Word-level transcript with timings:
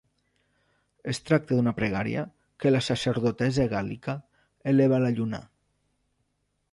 Es 1.11 1.19
tracta 1.29 1.57
d’una 1.57 1.73
pregària 1.81 2.23
que 2.63 2.71
la 2.73 2.81
sacerdotessa 2.87 3.67
gàl·lica 3.75 4.15
eleva 4.73 4.97
a 5.01 5.07
la 5.07 5.13
lluna. 5.21 5.43